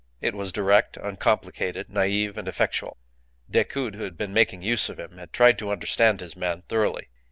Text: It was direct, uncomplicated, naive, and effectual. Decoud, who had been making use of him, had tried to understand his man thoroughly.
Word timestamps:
It 0.19 0.33
was 0.33 0.51
direct, 0.51 0.97
uncomplicated, 0.97 1.87
naive, 1.91 2.35
and 2.35 2.47
effectual. 2.47 2.97
Decoud, 3.47 3.93
who 3.93 4.01
had 4.03 4.17
been 4.17 4.33
making 4.33 4.63
use 4.63 4.89
of 4.89 4.99
him, 4.99 5.19
had 5.19 5.31
tried 5.31 5.59
to 5.59 5.69
understand 5.71 6.21
his 6.21 6.35
man 6.35 6.63
thoroughly. 6.67 7.09